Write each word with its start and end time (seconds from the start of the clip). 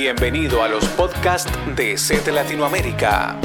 Bienvenido 0.00 0.62
a 0.62 0.68
los 0.68 0.84
podcasts 0.90 1.50
de 1.74 1.98
SET 1.98 2.28
Latinoamérica. 2.28 3.36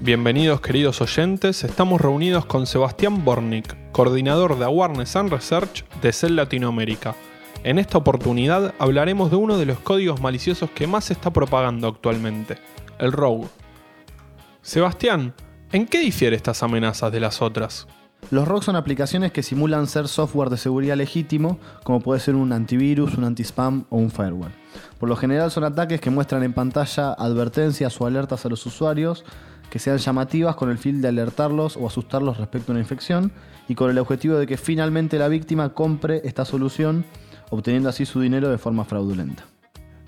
Bienvenidos 0.00 0.62
queridos 0.62 1.02
oyentes, 1.02 1.64
estamos 1.64 2.00
reunidos 2.00 2.46
con 2.46 2.66
Sebastián 2.66 3.26
Bornik, 3.26 3.76
coordinador 3.92 4.58
de 4.58 4.64
Awareness 4.64 5.16
and 5.16 5.30
Research 5.30 5.84
de 6.00 6.14
SET 6.14 6.30
Latinoamérica. 6.30 7.14
En 7.62 7.78
esta 7.78 7.98
oportunidad 7.98 8.72
hablaremos 8.78 9.30
de 9.30 9.36
uno 9.36 9.58
de 9.58 9.66
los 9.66 9.78
códigos 9.80 10.22
maliciosos 10.22 10.70
que 10.70 10.86
más 10.86 11.04
se 11.04 11.12
está 11.12 11.30
propagando 11.30 11.86
actualmente, 11.88 12.56
el 12.98 13.12
Rogue. 13.12 13.48
Sebastián, 14.62 15.34
¿en 15.72 15.84
qué 15.84 15.98
difiere 15.98 16.36
estas 16.36 16.62
amenazas 16.62 17.12
de 17.12 17.20
las 17.20 17.42
otras? 17.42 17.86
Los 18.30 18.48
ROG 18.48 18.64
son 18.64 18.76
aplicaciones 18.76 19.32
que 19.32 19.42
simulan 19.42 19.86
ser 19.86 20.08
software 20.08 20.48
de 20.48 20.56
seguridad 20.56 20.96
legítimo, 20.96 21.58
como 21.84 22.00
puede 22.00 22.20
ser 22.20 22.34
un 22.34 22.52
antivirus, 22.52 23.14
un 23.18 23.24
anti-spam 23.24 23.84
o 23.90 23.98
un 23.98 24.10
firewall. 24.10 24.52
Por 24.98 25.08
lo 25.08 25.16
general 25.16 25.50
son 25.50 25.64
ataques 25.64 26.00
que 26.00 26.10
muestran 26.10 26.42
en 26.42 26.52
pantalla 26.54 27.12
advertencias 27.12 28.00
o 28.00 28.06
alertas 28.06 28.46
a 28.46 28.48
los 28.48 28.64
usuarios 28.64 29.24
que 29.68 29.78
sean 29.78 29.98
llamativas 29.98 30.54
con 30.56 30.70
el 30.70 30.78
fin 30.78 31.00
de 31.00 31.08
alertarlos 31.08 31.76
o 31.76 31.86
asustarlos 31.86 32.38
respecto 32.38 32.72
a 32.72 32.74
una 32.74 32.80
infección 32.80 33.32
y 33.68 33.74
con 33.74 33.90
el 33.90 33.98
objetivo 33.98 34.36
de 34.36 34.46
que 34.46 34.56
finalmente 34.56 35.18
la 35.18 35.28
víctima 35.28 35.70
compre 35.70 36.20
esta 36.24 36.44
solución 36.44 37.04
obteniendo 37.50 37.88
así 37.88 38.06
su 38.06 38.20
dinero 38.20 38.50
de 38.50 38.58
forma 38.58 38.84
fraudulenta. 38.84 39.44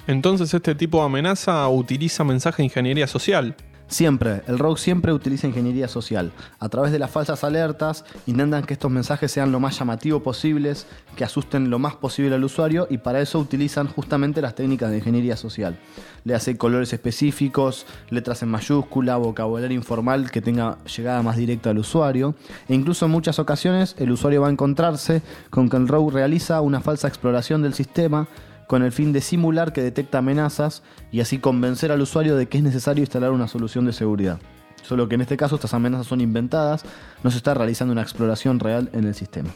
Entonces 0.07 0.53
este 0.53 0.75
tipo 0.75 0.99
de 0.99 1.07
amenaza 1.07 1.67
utiliza 1.69 2.25
mensaje 2.25 2.59
de 2.59 2.65
ingeniería 2.65 3.07
social. 3.07 3.55
Siempre, 3.87 4.43
el 4.47 4.59
rogue 4.59 4.81
siempre 4.81 5.13
utiliza 5.13 5.47
ingeniería 5.47 5.89
social. 5.89 6.33
A 6.59 6.69
través 6.69 6.91
de 6.91 6.99
las 6.99 7.11
falsas 7.11 7.45
alertas, 7.45 8.05
intentan 8.27 8.65
que 8.65 8.75
estos 8.75 8.91
mensajes 8.91 9.31
sean 9.31 9.53
lo 9.53 9.61
más 9.61 9.79
llamativos 9.79 10.23
posibles, 10.23 10.87
que 11.17 11.25
asusten 11.25 11.71
lo 11.71 11.79
más 11.79 11.95
posible 11.95 12.35
al 12.35 12.45
usuario 12.45 12.87
y 12.91 12.99
para 12.99 13.21
eso 13.21 13.39
utilizan 13.39 13.87
justamente 13.89 14.41
las 14.41 14.55
técnicas 14.55 14.91
de 14.91 14.99
ingeniería 14.99 15.37
social. 15.37 15.79
Le 16.25 16.35
hace 16.35 16.57
colores 16.57 16.93
específicos, 16.93 17.87
letras 18.09 18.43
en 18.43 18.49
mayúscula, 18.49 19.17
vocabulario 19.19 19.77
informal 19.77 20.31
que 20.31 20.41
tenga 20.41 20.79
llegada 20.85 21.23
más 21.23 21.37
directa 21.37 21.71
al 21.71 21.79
usuario. 21.79 22.35
E 22.69 22.75
incluso 22.75 23.05
en 23.05 23.13
muchas 23.13 23.39
ocasiones 23.39 23.95
el 23.99 24.11
usuario 24.11 24.41
va 24.41 24.49
a 24.49 24.53
encontrarse 24.53 25.23
con 25.51 25.69
que 25.69 25.77
el 25.77 25.89
rogue 25.89 26.15
realiza 26.15 26.61
una 26.63 26.81
falsa 26.81 27.07
exploración 27.07 27.63
del 27.63 27.75
sistema 27.75 28.27
con 28.67 28.83
el 28.83 28.93
fin 28.93 29.13
de 29.13 29.21
simular 29.21 29.73
que 29.73 29.83
detecta 29.83 30.19
amenazas 30.19 30.83
y 31.13 31.21
así 31.21 31.39
convencer 31.39 31.93
al 31.93 32.01
usuario 32.01 32.37
de 32.37 32.47
que 32.47 32.59
es 32.59 32.65
necesario 32.65 33.03
instalar 33.03 33.31
una 33.31 33.49
solución 33.49 33.85
de 33.87 33.93
seguridad. 33.93 34.39
Solo 34.83 35.09
que 35.09 35.15
en 35.15 35.23
este 35.23 35.37
caso 35.37 35.55
estas 35.55 35.75
amenazas 35.75 36.07
son 36.07 36.21
inventadas, 36.21 36.85
no 37.23 37.31
se 37.31 37.39
está 37.39 37.55
realizando 37.55 37.93
una 37.93 38.03
exploración 38.03 38.61
real 38.61 38.91
en 38.93 39.05
el 39.05 39.15
sistema. 39.15 39.51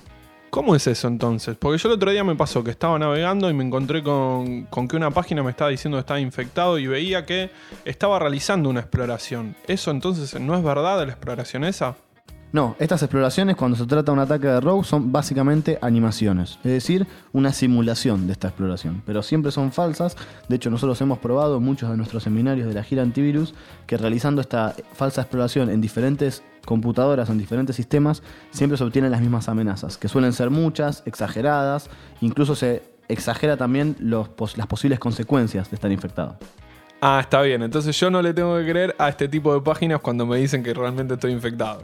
¿Cómo 0.50 0.74
es 0.74 0.86
eso 0.86 1.08
entonces? 1.08 1.58
Porque 1.58 1.76
yo 1.76 1.88
el 1.88 1.96
otro 1.96 2.10
día 2.10 2.24
me 2.24 2.34
pasó 2.34 2.64
que 2.64 2.70
estaba 2.70 2.98
navegando 2.98 3.50
y 3.50 3.54
me 3.54 3.64
encontré 3.64 4.02
con, 4.02 4.66
que 4.66 4.96
una 4.96 5.10
página 5.10 5.42
me 5.42 5.50
estaba 5.50 5.70
diciendo 5.70 5.98
que 5.98 6.00
estaba 6.00 6.20
infectado 6.20 6.78
y 6.78 6.86
veía 6.86 7.26
que 7.26 7.50
estaba 7.84 8.18
realizando 8.18 8.70
una 8.70 8.80
exploración. 8.80 9.54
¿Eso 9.66 9.90
entonces 9.90 10.40
no 10.40 10.56
es 10.56 10.62
verdad 10.62 11.04
la 11.04 11.12
exploración 11.12 11.64
esa? 11.64 11.96
No, 12.50 12.77
estas 12.78 13.02
exploraciones 13.02 13.56
cuando 13.56 13.77
se 13.77 13.84
trata 13.84 14.10
de 14.10 14.12
un 14.12 14.20
ataque 14.20 14.46
de 14.46 14.60
rogue 14.60 14.82
son 14.82 15.12
básicamente 15.12 15.78
animaciones, 15.82 16.58
es 16.64 16.72
decir, 16.72 17.06
una 17.34 17.52
simulación 17.52 18.27
de 18.27 18.32
esta 18.32 18.48
exploración, 18.48 19.02
pero 19.04 19.22
siempre 19.22 19.52
son 19.52 19.70
falsas. 19.70 20.16
De 20.48 20.56
hecho, 20.56 20.70
nosotros 20.70 20.98
hemos 21.02 21.19
probado 21.19 21.58
en 21.58 21.62
muchos 21.62 21.91
de 21.91 21.98
nuestros 21.98 22.22
seminarios 22.22 22.66
de 22.66 22.72
la 22.72 22.82
gira 22.82 23.02
antivirus 23.02 23.54
que 23.86 23.98
realizando 23.98 24.41
esta 24.41 24.74
falsa 24.94 25.20
exploración 25.20 25.69
en 25.69 25.82
diferentes 25.82 26.42
computadoras, 26.64 27.28
en 27.28 27.36
diferentes 27.36 27.76
sistemas, 27.76 28.22
siempre 28.50 28.78
se 28.78 28.84
obtienen 28.84 29.10
las 29.10 29.20
mismas 29.20 29.50
amenazas, 29.50 29.98
que 29.98 30.08
suelen 30.08 30.32
ser 30.32 30.48
muchas, 30.48 31.02
exageradas, 31.04 31.91
incluso 32.22 32.54
se 32.54 32.82
exagera 33.08 33.58
también 33.58 33.94
las 34.00 34.66
posibles 34.66 34.98
consecuencias 34.98 35.70
de 35.70 35.74
estar 35.74 35.92
infectado. 35.92 36.38
Ah, 37.03 37.19
está 37.20 37.42
bien, 37.42 37.62
entonces 37.62 37.98
yo 38.00 38.10
no 38.10 38.22
le 38.22 38.32
tengo 38.32 38.56
que 38.56 38.65
creer 38.70 38.94
a 38.98 39.10
este 39.10 39.28
tipo 39.28 39.53
de 39.53 39.60
páginas 39.60 40.00
cuando 40.00 40.25
me 40.25 40.38
dicen 40.38 40.62
que 40.62 40.72
realmente 40.72 41.15
estoy 41.15 41.32
infectado. 41.32 41.82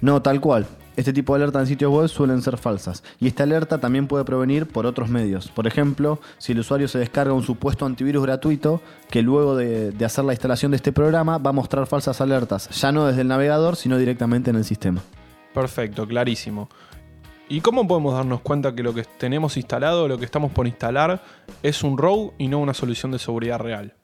No, 0.00 0.20
tal 0.22 0.40
cual. 0.40 0.66
Este 0.96 1.12
tipo 1.12 1.34
de 1.34 1.42
alerta 1.42 1.60
en 1.60 1.66
sitios 1.66 1.92
web 1.92 2.08
suelen 2.08 2.40
ser 2.40 2.56
falsas. 2.56 3.02
Y 3.20 3.26
esta 3.26 3.42
alerta 3.42 3.78
también 3.78 4.06
puede 4.06 4.24
provenir 4.24 4.66
por 4.66 4.86
otros 4.86 5.10
medios. 5.10 5.48
Por 5.48 5.66
ejemplo, 5.66 6.20
si 6.38 6.52
el 6.52 6.60
usuario 6.60 6.88
se 6.88 6.98
descarga 6.98 7.34
un 7.34 7.42
supuesto 7.42 7.84
antivirus 7.84 8.22
gratuito, 8.22 8.80
que 9.10 9.20
luego 9.20 9.56
de, 9.56 9.90
de, 9.92 10.04
hacer 10.04 10.24
la 10.24 10.32
instalación 10.32 10.70
de 10.70 10.76
este 10.76 10.92
programa 10.92 11.36
va 11.36 11.50
a 11.50 11.52
mostrar 11.52 11.86
falsas 11.86 12.20
alertas, 12.22 12.70
ya 12.70 12.92
no 12.92 13.06
desde 13.06 13.20
el 13.20 13.28
navegador, 13.28 13.76
sino 13.76 13.98
directamente 13.98 14.50
en 14.50 14.56
el 14.56 14.64
sistema. 14.64 15.02
Perfecto, 15.52 16.06
clarísimo. 16.06 16.68
¿Y 17.48 17.60
cómo 17.60 17.86
podemos 17.86 18.14
darnos 18.14 18.40
cuenta 18.40 18.74
que 18.74 18.82
lo 18.82 18.92
que 18.92 19.04
tenemos 19.04 19.56
instalado, 19.56 20.08
lo 20.08 20.18
que 20.18 20.24
estamos 20.24 20.50
por 20.50 20.66
instalar, 20.66 21.22
es 21.62 21.84
un 21.84 21.96
rogue 21.96 22.32
y 22.38 22.48
no 22.48 22.58
una 22.58 22.74
solución 22.74 23.12
de 23.12 23.18
seguridad 23.18 23.60
real? 23.60 23.94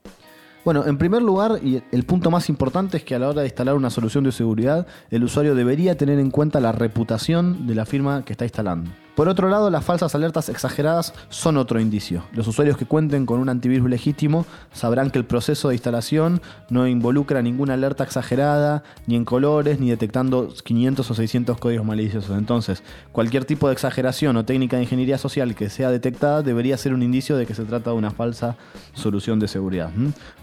Bueno, 0.65 0.87
en 0.87 0.97
primer 0.97 1.23
lugar, 1.23 1.59
y 1.61 1.83
el 1.91 2.05
punto 2.05 2.31
más 2.31 2.49
importante 2.49 2.99
es 2.99 3.03
que 3.03 3.17
a 3.17 3.19
la 3.19 3.29
hora 3.29 3.41
de 3.41 3.49
instalar 3.49 3.75
una 3.75 3.91
solución 3.91 4.23
de 4.23 4.31
seguridad, 4.31 4.87
el 5.11 5.25
usuario 5.25 5.57
debería 5.57 5.97
tener 5.97 6.21
en 6.21 6.31
cuenta 6.31 6.61
la 6.61 6.71
reputación 6.71 7.67
de 7.67 7.75
la 7.75 7.85
firma 7.85 8.25
que 8.25 8.33
está 8.33 8.45
instalando. 8.45 8.89
Por 9.15 9.29
otro 9.29 9.51
lado, 9.51 9.69
las 9.69 9.85
falsas 9.85 10.15
alertas 10.15 10.49
exageradas 10.49 11.13
son 11.29 11.59
otro 11.59 11.79
indicio. 11.79 12.25
Los 12.33 12.49
usuarios 12.49 12.79
que 12.79 12.87
cuenten 12.87 13.27
con 13.27 13.41
un 13.41 13.51
antivirus 13.51 13.91
legítimo 13.91 14.47
sabrán 14.73 15.11
que 15.11 15.19
el 15.19 15.27
proceso 15.27 15.69
de 15.69 15.75
instalación 15.75 16.41
no 16.71 16.87
involucra 16.87 17.43
ninguna 17.43 17.75
alerta 17.75 18.05
exagerada, 18.05 18.85
ni 19.07 19.17
en 19.17 19.27
colores, 19.27 19.81
ni 19.81 19.91
detectando 19.91 20.49
500 20.65 21.11
o 21.11 21.15
600 21.15 21.59
códigos 21.59 21.85
maliciosos. 21.85 22.39
Entonces, 22.39 22.83
cualquier 23.13 23.45
tipo 23.45 23.69
de 23.69 23.75
exageración 23.75 24.37
o 24.39 24.47
técnica 24.47 24.77
de 24.77 24.85
ingeniería 24.85 25.19
social 25.19 25.55
que 25.55 25.69
sea 25.69 25.91
detectada 25.91 26.43
debería 26.43 26.79
ser 26.79 26.95
un 26.95 27.03
indicio 27.03 27.37
de 27.37 27.45
que 27.45 27.55
se 27.55 27.65
trata 27.65 27.91
de 27.91 27.97
una 27.97 28.13
falsa 28.13 28.57
solución 28.95 29.39
de 29.39 29.49
seguridad. 29.49 29.91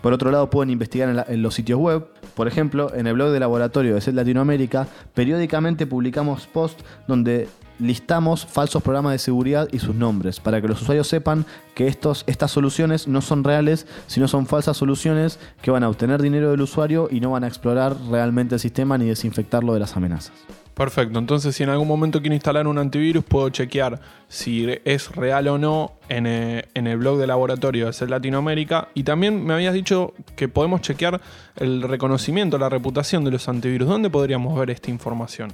Por 0.01 0.13
otro 0.13 0.29
lado, 0.29 0.51
pueden 0.51 0.69
investigar 0.69 1.25
en, 1.27 1.41
los 1.41 1.55
sitios 1.55 1.79
web. 1.79 2.07
Por 2.35 2.47
ejemplo, 2.47 2.93
en 2.93 3.07
el 3.07 3.13
blog 3.13 3.31
de 3.31 3.39
laboratorio 3.39 3.95
de 3.95 4.01
SET 4.01 4.13
Latinoamérica, 4.13 4.87
periódicamente 5.15 5.87
publicamos 5.87 6.45
posts 6.45 6.83
donde 7.07 7.47
listamos 7.79 8.45
falsos 8.45 8.83
programas 8.83 9.13
de 9.13 9.19
seguridad 9.19 9.67
y 9.71 9.79
sus 9.79 9.95
nombres, 9.95 10.39
para 10.39 10.61
que 10.61 10.67
los 10.67 10.81
usuarios 10.81 11.07
sepan 11.07 11.45
que 11.73 11.87
estos, 11.87 12.23
estas 12.27 12.51
soluciones 12.51 13.07
no 13.07 13.21
son 13.21 13.43
reales, 13.43 13.87
sino 14.07 14.27
son 14.27 14.45
falsas 14.45 14.77
soluciones 14.77 15.39
que 15.61 15.71
van 15.71 15.83
a 15.83 15.89
obtener 15.89 16.21
dinero 16.21 16.51
del 16.51 16.61
usuario 16.61 17.07
y 17.11 17.19
no 17.19 17.31
van 17.31 17.43
a 17.43 17.47
explorar 17.47 17.95
realmente 18.09 18.55
el 18.55 18.61
sistema 18.61 18.97
ni 18.97 19.07
desinfectarlo 19.07 19.73
de 19.73 19.79
las 19.79 19.95
amenazas. 19.95 20.33
Perfecto, 20.79 21.19
entonces 21.19 21.53
si 21.57 21.63
en 21.63 21.69
algún 21.69 21.89
momento 21.89 22.21
quiero 22.21 22.35
instalar 22.35 22.65
un 22.65 22.77
antivirus, 22.77 23.25
puedo 23.25 23.49
chequear 23.49 23.99
si 24.29 24.65
es 24.85 25.13
real 25.13 25.49
o 25.49 25.57
no 25.57 25.91
en, 26.07 26.25
eh, 26.25 26.69
el 26.73 26.97
blog 26.97 27.17
de 27.17 27.27
laboratorio 27.27 27.87
de 27.87 27.93
SET 27.93 28.09
Latinoamérica. 28.09 28.87
Y 28.93 29.03
también 29.03 29.43
me 29.45 29.53
habías 29.53 29.73
dicho 29.73 30.13
que 30.37 30.47
podemos 30.47 30.79
chequear 30.79 31.19
el 31.57 31.81
reconocimiento, 31.81 32.57
la 32.57 32.69
reputación 32.69 33.25
de 33.25 33.31
los 33.31 33.49
antivirus. 33.49 33.89
¿Dónde 33.89 34.09
podríamos 34.09 34.57
ver 34.57 34.69
esta 34.69 34.89
información? 34.89 35.51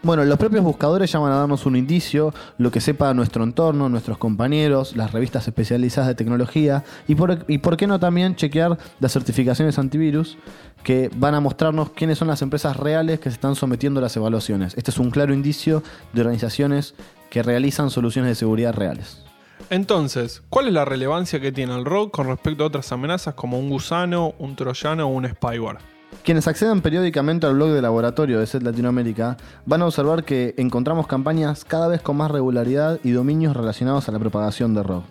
Bueno, 0.00 0.24
los 0.24 0.38
propios 0.38 0.62
buscadores 0.62 1.10
llaman 1.10 1.32
a 1.32 1.36
darnos 1.36 1.66
un 1.66 1.74
indicio, 1.74 2.32
lo 2.56 2.70
que 2.70 2.80
sepa 2.80 3.12
nuestro 3.14 3.42
entorno, 3.42 3.88
nuestros 3.88 4.16
compañeros, 4.16 4.94
las 4.96 5.10
revistas 5.10 5.48
especializadas 5.48 6.06
de 6.06 6.14
tecnología 6.14 6.84
y 7.08 7.16
por, 7.16 7.44
y 7.48 7.58
por 7.58 7.76
qué 7.76 7.88
no 7.88 7.98
también 7.98 8.36
chequear 8.36 8.78
las 9.00 9.12
certificaciones 9.12 9.76
antivirus 9.76 10.38
que 10.84 11.10
van 11.16 11.34
a 11.34 11.40
mostrarnos 11.40 11.90
quiénes 11.90 12.18
son 12.18 12.28
las 12.28 12.42
empresas 12.42 12.76
reales 12.76 13.18
que 13.18 13.28
se 13.28 13.34
están 13.34 13.56
sometiendo 13.56 13.98
a 13.98 14.02
las 14.04 14.16
evaluaciones. 14.16 14.74
Este 14.76 14.92
es 14.92 14.98
un 14.98 15.10
claro 15.10 15.34
indicio 15.34 15.82
de 16.12 16.20
organizaciones 16.20 16.94
que 17.28 17.42
realizan 17.42 17.90
soluciones 17.90 18.30
de 18.30 18.34
seguridad 18.36 18.74
reales. 18.74 19.24
Entonces, 19.68 20.42
¿cuál 20.48 20.68
es 20.68 20.72
la 20.72 20.84
relevancia 20.84 21.40
que 21.40 21.50
tiene 21.50 21.74
el 21.74 21.84
ROG 21.84 22.12
con 22.12 22.28
respecto 22.28 22.62
a 22.62 22.68
otras 22.68 22.92
amenazas 22.92 23.34
como 23.34 23.58
un 23.58 23.68
gusano, 23.68 24.34
un 24.38 24.54
troyano 24.54 25.06
o 25.06 25.08
un 25.08 25.28
spyware? 25.28 25.97
Quienes 26.24 26.46
accedan 26.46 26.82
periódicamente 26.82 27.46
al 27.46 27.54
blog 27.54 27.70
de 27.70 27.82
laboratorio 27.82 28.38
de 28.38 28.46
SET 28.46 28.62
Latinoamérica 28.62 29.36
van 29.64 29.82
a 29.82 29.86
observar 29.86 30.24
que 30.24 30.54
encontramos 30.58 31.06
campañas 31.06 31.64
cada 31.64 31.88
vez 31.88 32.02
con 32.02 32.16
más 32.16 32.30
regularidad 32.30 32.98
y 33.02 33.12
dominios 33.12 33.56
relacionados 33.56 34.08
a 34.08 34.12
la 34.12 34.18
propagación 34.18 34.74
de 34.74 34.82
rock. 34.82 35.04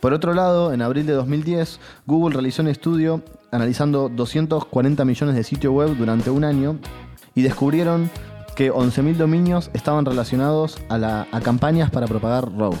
Por 0.00 0.12
otro 0.12 0.32
lado, 0.32 0.72
en 0.72 0.82
abril 0.82 1.06
de 1.06 1.12
2010, 1.12 1.80
Google 2.06 2.34
realizó 2.34 2.62
un 2.62 2.68
estudio 2.68 3.22
analizando 3.50 4.08
240 4.08 5.04
millones 5.04 5.34
de 5.34 5.44
sitios 5.44 5.72
web 5.72 5.96
durante 5.96 6.30
un 6.30 6.44
año 6.44 6.78
y 7.34 7.42
descubrieron 7.42 8.10
que 8.54 8.72
11.000 8.72 9.16
dominios 9.16 9.70
estaban 9.72 10.04
relacionados 10.04 10.78
a, 10.88 11.40
campañas 11.42 11.90
para 11.90 12.06
propagar 12.06 12.52
rogue. 12.52 12.78